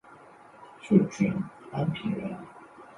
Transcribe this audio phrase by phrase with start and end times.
[0.81, 1.31] 涿郡
[1.71, 2.35] 安平人。